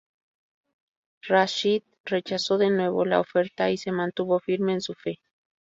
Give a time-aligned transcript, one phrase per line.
[1.29, 5.19] Rashid rechazó de nuevo la oferta y se mantuvo firme en su fe.